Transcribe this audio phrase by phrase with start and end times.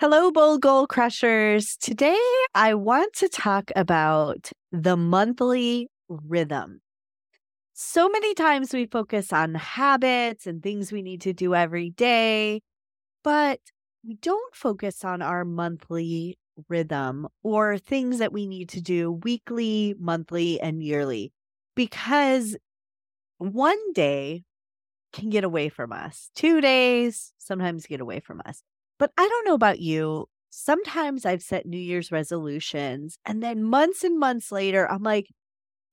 [0.00, 1.76] Hello, Bold Goal Crushers.
[1.76, 2.20] Today,
[2.54, 6.82] I want to talk about the monthly rhythm.
[7.72, 12.60] So many times we focus on habits and things we need to do every day,
[13.24, 13.58] but
[14.06, 16.38] we don't focus on our monthly
[16.68, 21.32] rhythm or things that we need to do weekly, monthly, and yearly
[21.74, 22.56] because
[23.38, 24.44] one day
[25.12, 28.62] can get away from us, two days sometimes get away from us.
[28.98, 30.26] But I don't know about you.
[30.50, 35.28] Sometimes I've set New Year's resolutions and then months and months later, I'm like,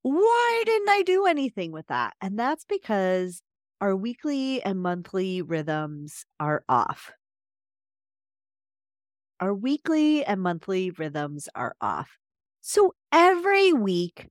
[0.02, 2.14] why didn't I do anything with that?
[2.22, 3.42] And that's because
[3.82, 7.12] our weekly and monthly rhythms are off.
[9.40, 12.18] Our weekly and monthly rhythms are off.
[12.62, 14.28] So every week,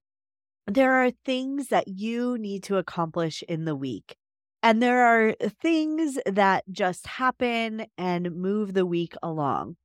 [0.66, 4.16] there are things that you need to accomplish in the week.
[4.64, 9.76] And there are things that just happen and move the week along.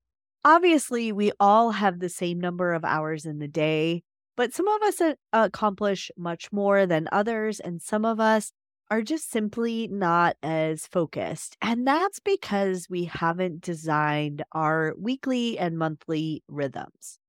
[0.45, 4.03] Obviously, we all have the same number of hours in the day,
[4.37, 8.53] but some of us uh, accomplish much more than others, and some of us
[8.89, 11.57] are just simply not as focused.
[11.61, 17.19] And that's because we haven't designed our weekly and monthly rhythms.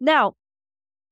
[0.00, 0.34] Now,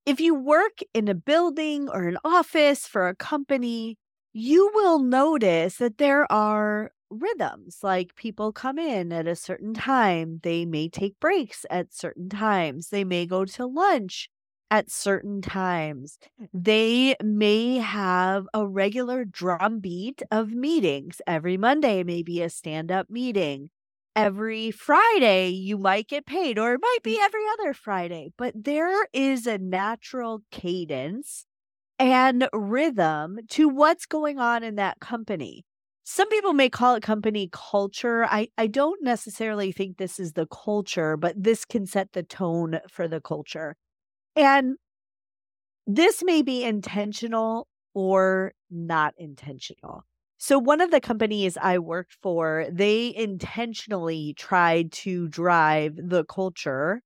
[0.06, 3.98] if you work in a building or an office for a company,
[4.33, 10.41] you will notice that there are rhythms like people come in at a certain time
[10.42, 14.30] they may take breaks at certain times they may go to lunch
[14.70, 16.19] at certain times
[16.55, 21.20] they may have a regular drumbeat of meetings.
[21.27, 23.69] Every monday may be a stand-up meeting.
[24.16, 29.06] Every friday you might get paid or it might be every other friday but there
[29.12, 31.47] is a natural cadence
[32.03, 35.64] and rhythm to what's going on in that company.
[36.03, 38.25] Some people may call it company culture.
[38.25, 42.81] I, I don't necessarily think this is the culture, but this can set the tone
[42.91, 43.77] for the culture.
[44.34, 44.75] And
[45.86, 50.03] this may be intentional or not intentional.
[50.38, 57.03] So, one of the companies I worked for, they intentionally tried to drive the culture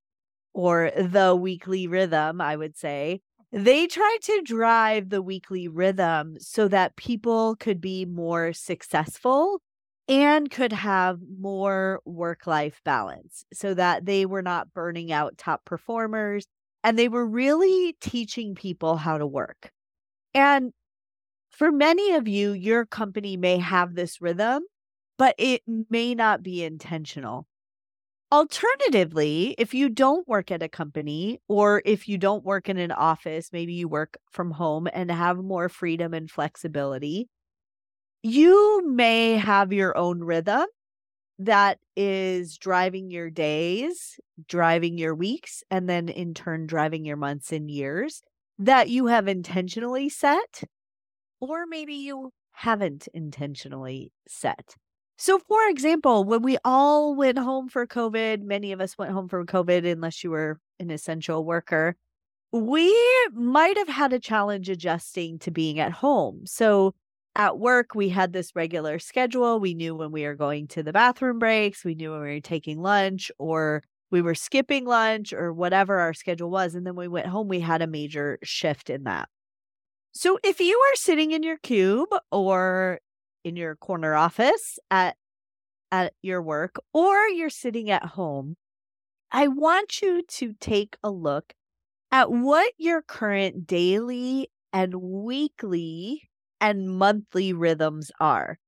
[0.55, 3.21] or the weekly rhythm, I would say,
[3.51, 9.61] they tried to drive the weekly rhythm so that people could be more successful
[10.07, 15.65] and could have more work life balance so that they were not burning out top
[15.65, 16.45] performers
[16.83, 19.71] and they were really teaching people how to work.
[20.33, 20.71] And
[21.49, 24.63] for many of you, your company may have this rhythm,
[25.17, 27.47] but it may not be intentional.
[28.31, 32.91] Alternatively, if you don't work at a company or if you don't work in an
[32.91, 37.29] office, maybe you work from home and have more freedom and flexibility,
[38.23, 40.65] you may have your own rhythm
[41.39, 47.51] that is driving your days, driving your weeks, and then in turn driving your months
[47.51, 48.23] and years
[48.59, 50.63] that you have intentionally set,
[51.39, 54.75] or maybe you haven't intentionally set.
[55.17, 59.27] So, for example, when we all went home for COVID, many of us went home
[59.27, 61.95] for COVID unless you were an essential worker.
[62.51, 62.95] We
[63.33, 66.45] might have had a challenge adjusting to being at home.
[66.45, 66.93] So,
[67.35, 69.59] at work, we had this regular schedule.
[69.59, 72.41] We knew when we were going to the bathroom breaks, we knew when we were
[72.41, 76.75] taking lunch, or we were skipping lunch, or whatever our schedule was.
[76.75, 79.29] And then we went home, we had a major shift in that.
[80.13, 82.99] So, if you are sitting in your cube or
[83.47, 85.15] in your corner office at
[85.91, 88.55] at your work or you're sitting at home,
[89.31, 91.53] I want you to take a look
[92.11, 98.59] at what your current daily and weekly and monthly rhythms are.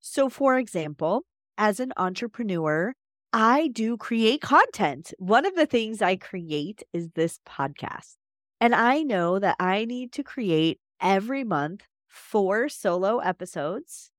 [0.00, 1.22] So, for example,
[1.56, 2.94] as an entrepreneur,
[3.32, 5.12] I do create content.
[5.18, 8.16] One of the things I create is this podcast.
[8.60, 14.10] And I know that I need to create every month four solo episodes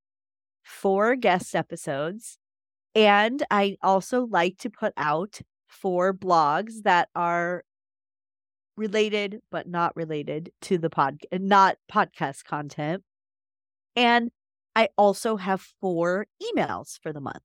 [0.66, 2.38] four guest episodes.
[2.94, 7.62] And I also like to put out four blogs that are
[8.76, 13.02] related but not related to the pod not podcast content.
[13.94, 14.30] And
[14.74, 17.44] I also have four emails for the month.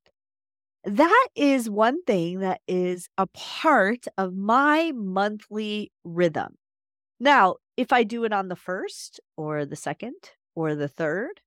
[0.83, 6.55] That is one thing that is a part of my monthly rhythm.
[7.19, 10.15] Now, if I do it on the first or the second
[10.55, 11.39] or the third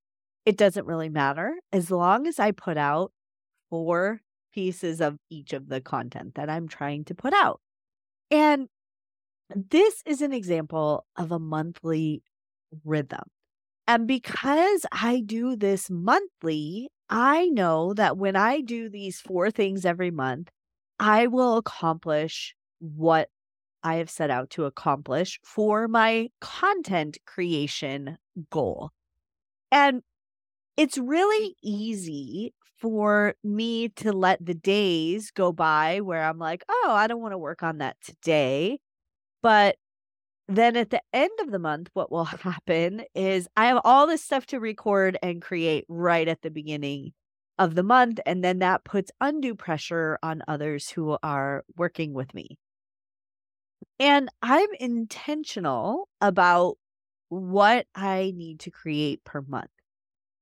[0.44, 3.12] it doesn't really matter as long as I put out
[3.70, 4.20] four
[4.52, 7.60] pieces of each of the content that I'm trying to put out.
[8.30, 8.68] And
[9.54, 12.22] this is an example of a monthly
[12.84, 13.24] rhythm.
[13.86, 19.84] And because I do this monthly, I know that when I do these four things
[19.84, 20.48] every month,
[20.98, 23.28] I will accomplish what
[23.82, 28.16] I have set out to accomplish for my content creation
[28.50, 28.90] goal.
[29.70, 30.02] And
[30.76, 31.08] it's mm.
[31.08, 37.06] really easy for me to let the days go by where I'm like, oh, I
[37.06, 38.78] don't want to work on that today.
[39.42, 39.76] But
[40.48, 44.22] then at the end of the month, what will happen is I have all this
[44.22, 47.12] stuff to record and create right at the beginning
[47.58, 48.20] of the month.
[48.26, 52.58] And then that puts undue pressure on others who are working with me.
[54.00, 56.76] And I'm intentional about
[57.28, 59.70] what I need to create per month.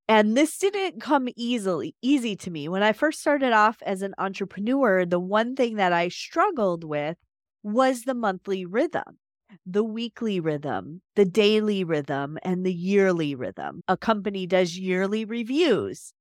[0.08, 2.68] And this didn't come easily easy to me.
[2.68, 7.16] When I first started off as an entrepreneur, the one thing that I struggled with
[7.62, 9.18] was the monthly rhythm,
[9.64, 13.82] the weekly rhythm, the daily rhythm, and the yearly rhythm.
[13.88, 16.12] A company does yearly reviews.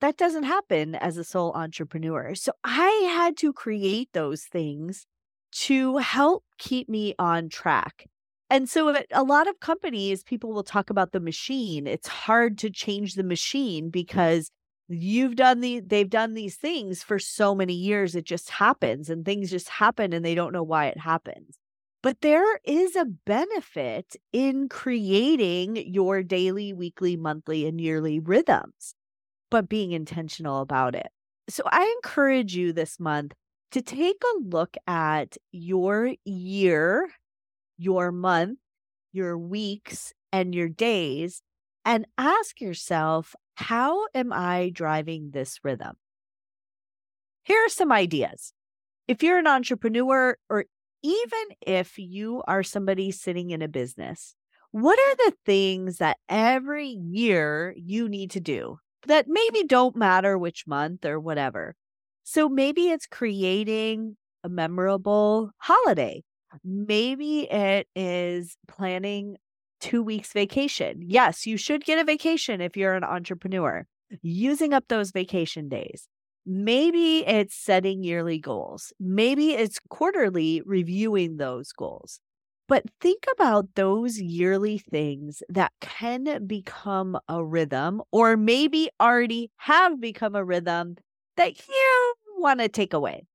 [0.00, 2.34] That doesn't happen as a sole entrepreneur.
[2.34, 5.06] So I had to create those things
[5.52, 8.06] to help keep me on track.
[8.50, 11.86] And so a lot of companies, people will talk about the machine.
[11.86, 13.90] It's hard to change the machine mm-hmm.
[13.90, 14.50] because
[14.88, 19.24] you've done the they've done these things for so many years it just happens and
[19.24, 21.56] things just happen and they don't know why it happens.
[22.02, 28.94] But there is a benefit in creating your daily, weekly, monthly and yearly rhythms,
[29.50, 31.08] but being intentional about it.
[31.48, 33.34] So I encourage you this month
[33.72, 37.10] to take a look at your year,
[37.80, 38.58] your month,
[39.12, 41.42] your weeks, and your days
[41.84, 45.96] and ask yourself, how am I driving this rhythm?
[47.42, 48.52] Here are some ideas.
[49.08, 50.66] If you're an entrepreneur, or
[51.02, 54.36] even if you are somebody sitting in a business,
[54.72, 60.36] what are the things that every year you need to do that maybe don't matter
[60.36, 61.74] which month or whatever?
[62.24, 66.22] So maybe it's creating a memorable holiday.
[66.64, 69.36] Maybe it is planning
[69.80, 71.02] two weeks vacation.
[71.06, 73.86] Yes, you should get a vacation if you're an entrepreneur,
[74.22, 76.08] using up those vacation days.
[76.46, 78.92] Maybe it's setting yearly goals.
[78.98, 82.20] Maybe it's quarterly reviewing those goals.
[82.68, 90.00] But think about those yearly things that can become a rhythm, or maybe already have
[90.00, 90.96] become a rhythm
[91.36, 93.26] that you want to take away.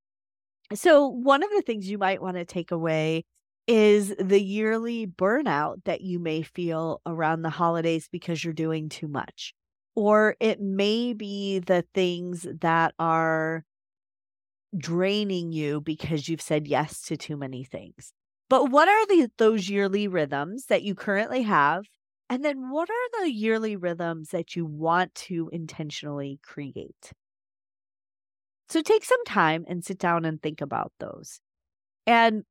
[0.74, 3.24] So, one of the things you might want to take away
[3.68, 9.08] is the yearly burnout that you may feel around the holidays because you're doing too
[9.08, 9.54] much.
[9.96, 13.64] Or it may be the things that are
[14.78, 18.12] draining you because you've said yes to too many things.
[18.50, 21.86] But what are the, those yearly rhythms that you currently have?
[22.30, 27.12] And then what are the yearly rhythms that you want to intentionally create?
[28.70, 31.40] So take some time and sit down and think about those
[32.08, 32.44] and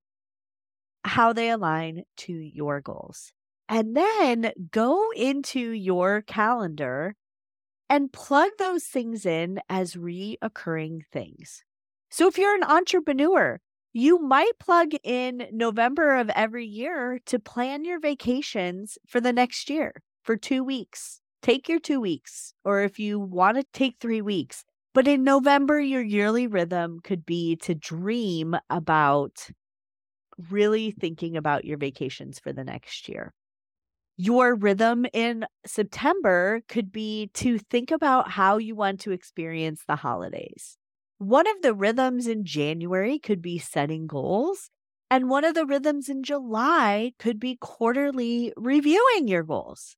[1.05, 3.33] how they align to your goals.
[3.69, 7.15] And then go into your calendar
[7.89, 11.63] and plug those things in as reoccurring things.
[12.11, 13.61] So if you're an entrepreneur,
[13.93, 19.71] you might plug in November of every year to plan your vacations for the next
[19.71, 21.21] year for two weeks.
[21.43, 25.81] Take your two weeks, or if you want to take three weeks, but in November,
[25.81, 29.51] your yearly rhythm could be to dream about
[30.51, 33.33] really thinking about your vacations for the next year.
[34.17, 39.97] Your rhythm in September could be to think about how you want to experience the
[39.97, 40.79] holidays.
[41.19, 44.71] One of the rhythms in January could be setting goals.
[45.11, 49.97] And one of the rhythms in July could be quarterly reviewing your goals.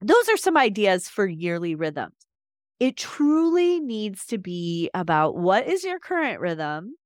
[0.00, 2.14] Those are some ideas for yearly rhythms.
[2.82, 6.96] It truly needs to be about what is your current rhythm,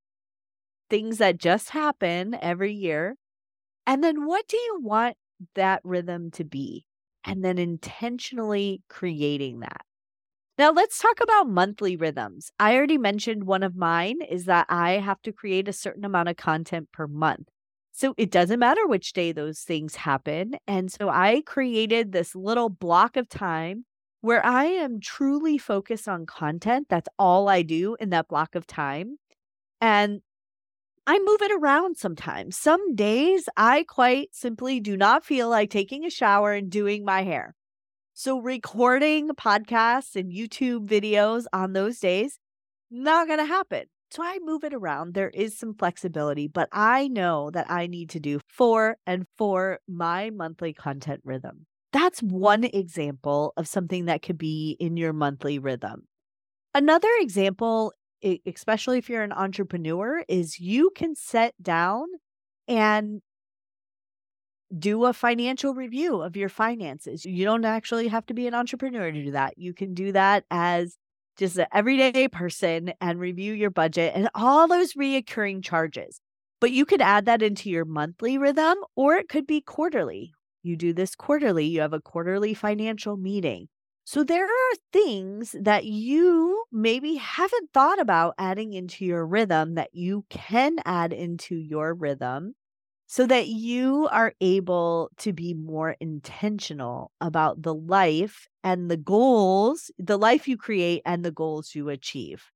[0.89, 3.15] things that just happen every year,
[3.85, 5.17] and then what do you want
[5.53, 6.87] that rhythm to be?
[7.23, 9.81] And then intentionally creating that.
[10.57, 12.49] Now, let's talk about monthly rhythms.
[12.59, 16.29] I already mentioned one of mine is that I have to create a certain amount
[16.29, 17.49] of content per month.
[17.91, 20.55] So it doesn't matter which day those things happen.
[20.65, 23.85] And so I created this little block of time
[24.21, 26.87] where I am truly focused on content.
[26.89, 29.17] That's all I do in that block of time.
[29.79, 30.21] And
[31.05, 32.57] I move it around sometimes.
[32.57, 37.23] Some days I quite simply do not feel like taking a shower and doing my
[37.23, 37.55] hair.
[38.13, 42.39] So, recording podcasts and YouTube videos on those days,
[42.89, 43.85] not going to happen.
[44.11, 45.13] So, I move it around.
[45.13, 49.79] There is some flexibility, but I know that I need to do for and for
[49.87, 51.67] my monthly content rhythm.
[51.97, 56.03] That's one example of something that could be in your monthly rhythm.
[56.73, 57.91] Another example
[58.45, 62.07] especially if you're an entrepreneur, is you can set down
[62.67, 63.21] and
[64.77, 67.25] do a financial review of your finances.
[67.25, 69.57] You don't actually have to be an entrepreneur to do that.
[69.57, 70.97] You can do that as
[71.37, 76.19] just an everyday person and review your budget and all those reoccurring charges.
[76.59, 80.33] But you could add that into your monthly rhythm or it could be quarterly.
[80.67, 83.69] You do this quarterly, you have a quarterly financial meeting.
[84.03, 89.89] So there are things that you maybe haven't thought about adding into your rhythm that
[89.93, 92.53] you can add into your rhythm
[93.05, 99.89] so that you are able to be more intentional about the life and the goals,
[99.97, 102.51] the life you create and the goals you achieve.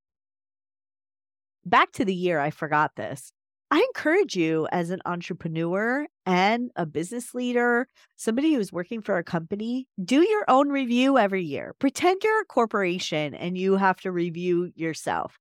[1.66, 3.32] Back to the year, I forgot this.
[3.74, 7.88] I encourage you as an entrepreneur and a business leader,
[8.18, 11.74] somebody who's working for a company, do your own review every year.
[11.80, 15.40] Pretend you're a corporation and you have to review yourself.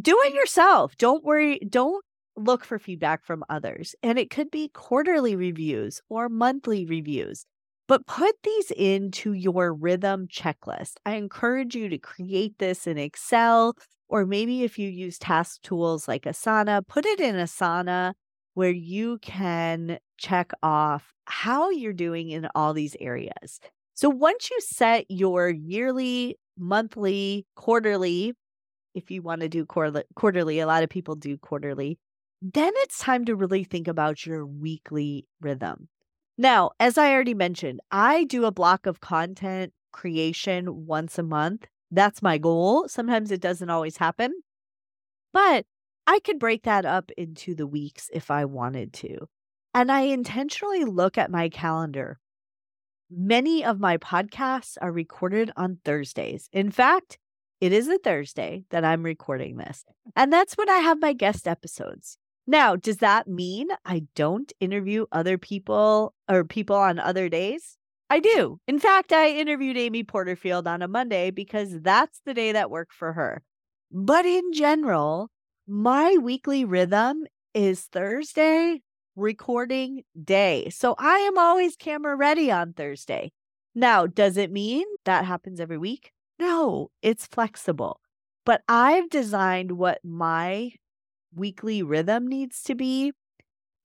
[0.00, 0.96] Do it yourself.
[0.96, 1.58] Don't worry.
[1.68, 2.02] Don't
[2.36, 3.94] look for feedback from others.
[4.02, 7.44] And it could be quarterly reviews or monthly reviews.
[7.88, 10.94] But put these into your rhythm checklist.
[11.04, 13.76] I encourage you to create this in Excel,
[14.08, 18.12] or maybe if you use task tools like Asana, put it in Asana
[18.54, 23.60] where you can check off how you're doing in all these areas.
[23.94, 28.34] So once you set your yearly, monthly, quarterly,
[28.94, 31.98] if you want to do quarterly, a lot of people do quarterly,
[32.42, 35.88] then it's time to really think about your weekly rhythm.
[36.42, 41.68] Now, as I already mentioned, I do a block of content creation once a month.
[41.92, 42.88] That's my goal.
[42.88, 44.32] Sometimes it doesn't always happen,
[45.32, 45.66] but
[46.04, 49.28] I could break that up into the weeks if I wanted to.
[49.72, 52.18] And I intentionally look at my calendar.
[53.08, 56.48] Many of my podcasts are recorded on Thursdays.
[56.52, 57.18] In fact,
[57.60, 59.84] it is a Thursday that I'm recording this.
[60.16, 62.18] And that's when I have my guest episodes.
[62.46, 67.76] Now, does that mean I don't interview other people or people on other days?
[68.10, 68.58] I do.
[68.66, 72.92] In fact, I interviewed Amy Porterfield on a Monday because that's the day that worked
[72.92, 73.42] for her.
[73.90, 75.30] But in general,
[75.66, 78.82] my weekly rhythm is Thursday
[79.16, 80.68] recording day.
[80.70, 83.30] So I am always camera ready on Thursday.
[83.74, 86.12] Now, does it mean that happens every week?
[86.38, 88.00] No, it's flexible.
[88.44, 90.72] But I've designed what my
[91.34, 93.12] weekly rhythm needs to be.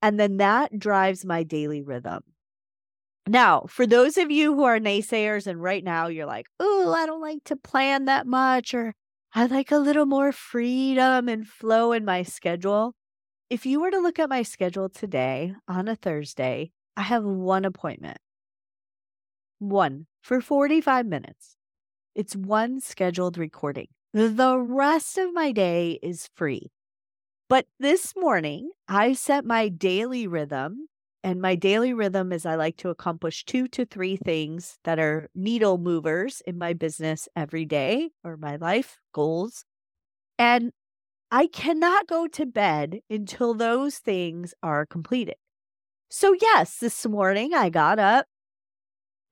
[0.01, 2.21] And then that drives my daily rhythm.
[3.27, 7.05] Now, for those of you who are naysayers and right now you're like, oh, I
[7.05, 8.93] don't like to plan that much, or
[9.35, 12.93] I like a little more freedom and flow in my schedule.
[13.49, 17.65] If you were to look at my schedule today on a Thursday, I have one
[17.65, 18.17] appointment.
[19.59, 21.57] One for 45 minutes.
[22.15, 23.87] It's one scheduled recording.
[24.13, 26.71] The rest of my day is free.
[27.49, 30.87] But this morning, I set my daily rhythm.
[31.23, 35.29] And my daily rhythm is I like to accomplish two to three things that are
[35.35, 39.65] needle movers in my business every day or my life goals.
[40.39, 40.73] And
[41.31, 45.35] I cannot go to bed until those things are completed.
[46.09, 48.27] So, yes, this morning I got up.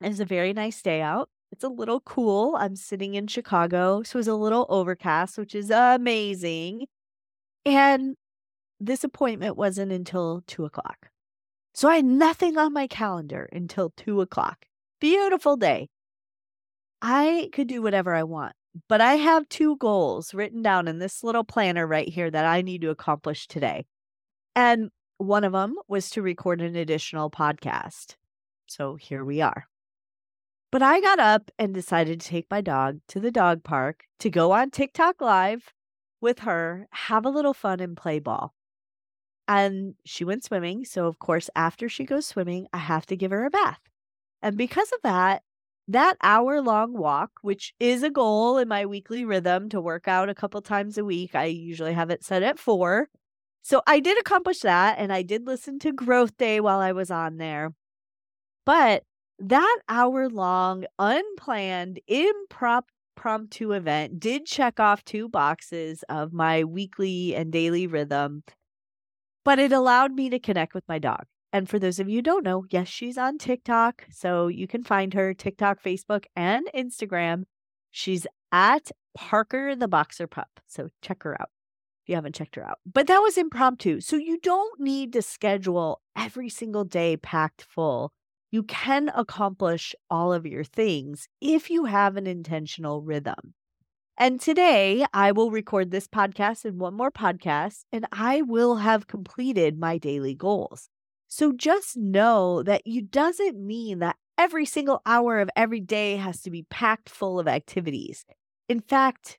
[0.02, 1.30] It's a very nice day out.
[1.52, 2.56] It's a little cool.
[2.58, 4.04] I'm sitting in Chicago.
[4.04, 6.88] So it was a little overcast, which is amazing.
[7.66, 8.16] And
[8.80, 11.10] this appointment wasn't until two o'clock.
[11.74, 14.66] So I had nothing on my calendar until two o'clock.
[15.02, 15.90] Beautiful day.
[17.02, 18.54] I could do whatever I want,
[18.88, 22.62] but I have two goals written down in this little planner right here that I
[22.62, 23.86] need to accomplish today.
[24.56, 28.16] And one of them was to record an additional podcast.
[28.68, 29.68] So here we are.
[30.72, 34.30] But I got up and decided to take my dog to the dog park to
[34.30, 35.74] go on TikTok Live
[36.26, 38.54] with her, have a little fun, and play ball.
[39.48, 40.84] And she went swimming.
[40.84, 43.80] So, of course, after she goes swimming, I have to give her a bath.
[44.42, 45.44] And because of that,
[45.88, 50.30] that hour long walk, which is a goal in my weekly rhythm to work out
[50.30, 53.08] a couple times a week, I usually have it set at four.
[53.62, 54.98] So I did accomplish that.
[54.98, 57.72] And I did listen to GrowthDay while I was on there.
[58.66, 59.04] But
[59.38, 67.34] that hour long, unplanned, impromptu impromptu event did check off two boxes of my weekly
[67.34, 68.44] and daily rhythm,
[69.46, 71.24] but it allowed me to connect with my dog.
[71.54, 74.06] And for those of you don't know, yes, she's on TikTok.
[74.12, 77.44] So you can find her TikTok, Facebook, and Instagram.
[77.92, 80.50] She's at Parker the Boxer Pup.
[80.68, 81.50] So check her out
[82.04, 82.80] if you haven't checked her out.
[82.86, 84.02] But that was impromptu.
[84.02, 88.12] So you don't need to schedule every single day packed full
[88.56, 93.54] you can accomplish all of your things if you have an intentional rhythm.
[94.18, 99.08] And today I will record this podcast and one more podcast, and I will have
[99.08, 100.88] completed my daily goals.
[101.28, 106.42] So just know that you doesn't mean that every single hour of every day has
[106.44, 108.24] to be packed full of activities.
[108.70, 109.38] In fact,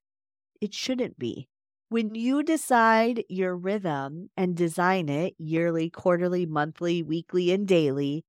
[0.61, 1.49] it shouldn't be.
[1.88, 8.26] When you decide your rhythm and design it yearly, quarterly, monthly, weekly, and daily,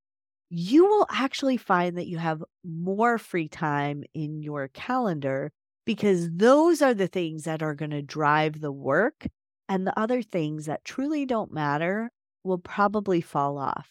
[0.50, 5.52] you will actually find that you have more free time in your calendar
[5.86, 9.28] because those are the things that are going to drive the work.
[9.70, 12.10] And the other things that truly don't matter
[12.44, 13.90] will probably fall off.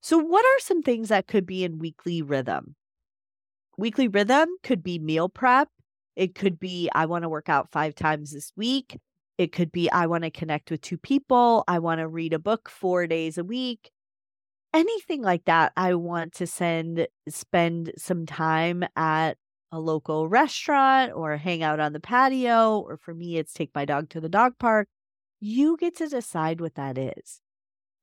[0.00, 2.74] So, what are some things that could be in weekly rhythm?
[3.76, 5.68] Weekly rhythm could be meal prep.
[6.16, 8.98] It could be, I want to work out five times this week.
[9.36, 11.64] It could be, I want to connect with two people.
[11.68, 13.90] I want to read a book four days a week.
[14.74, 15.72] Anything like that.
[15.76, 19.38] I want to send, spend some time at
[19.72, 23.84] a local restaurant or hang out on the patio, or for me, it's take my
[23.84, 24.88] dog to the dog park.
[25.40, 27.40] You get to decide what that is.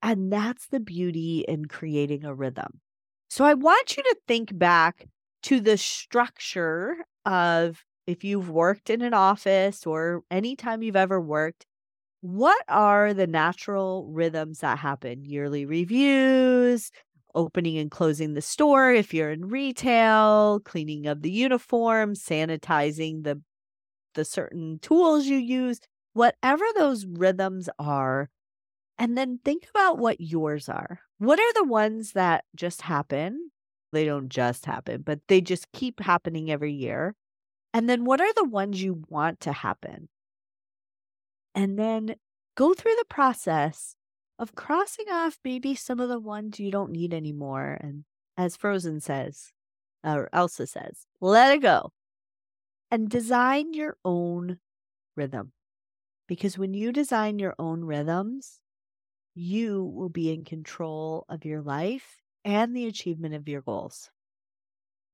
[0.02, 2.80] And that's the beauty in creating a rhythm.
[3.28, 5.06] So I want you to think back
[5.44, 11.66] to the structure of if you've worked in an office or anytime you've ever worked,
[12.20, 15.24] what are the natural rhythms that happen?
[15.24, 16.90] Yearly reviews,
[17.34, 23.40] opening and closing the store if you're in retail, cleaning of the uniform, sanitizing the
[24.14, 25.78] the certain tools you use,
[26.14, 28.30] whatever those rhythms are,
[28.98, 31.00] and then think about what yours are.
[31.18, 33.50] What are the ones that just happen?
[33.92, 37.14] They don't just happen, but they just keep happening every year.
[37.74, 40.08] And then what are the ones you want to happen?
[41.56, 42.16] And then
[42.54, 43.96] go through the process
[44.38, 47.78] of crossing off maybe some of the ones you don't need anymore.
[47.80, 48.04] And
[48.36, 49.52] as Frozen says,
[50.04, 51.92] or Elsa says, let it go
[52.90, 54.58] and design your own
[55.16, 55.52] rhythm.
[56.28, 58.60] Because when you design your own rhythms,
[59.34, 64.10] you will be in control of your life and the achievement of your goals.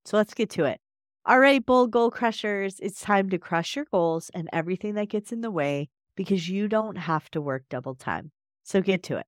[0.05, 0.81] So let's get to it.
[1.25, 5.31] All right, bold goal crushers, it's time to crush your goals and everything that gets
[5.31, 8.31] in the way because you don't have to work double time.
[8.63, 9.21] So get to it.